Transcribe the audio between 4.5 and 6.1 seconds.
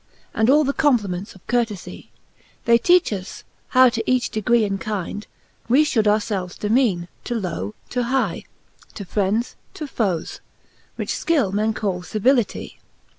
and kynde We fliould